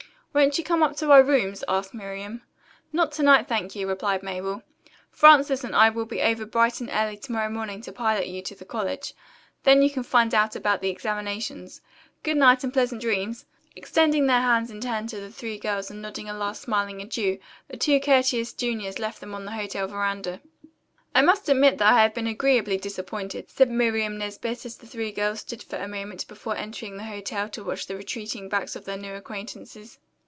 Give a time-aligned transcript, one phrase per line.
[0.33, 2.41] "Won't you come up to our rooms?" asked Miriam.
[2.93, 4.63] "Not to night, thank you," replied Mabel.
[5.09, 8.41] "Frances and I will be over bright and early to morrow morning to pilot you
[8.43, 9.13] to the college.
[9.63, 11.81] Then you can find out about the examinations.
[12.23, 13.45] Good night and pleasant dreams."
[13.75, 17.37] Extending their hands in turn to the three girls and nodding a last smiling adieu,
[17.67, 20.39] the two courteous juniors left them on the hotel veranda.
[21.13, 25.11] "I must admit that I have been agreeably disappointed," said Miriam Nesbit as the three
[25.11, 28.85] girls stood for a moment before entering the hotel to watch the retreating backs of
[28.85, 29.99] their new acquaintances.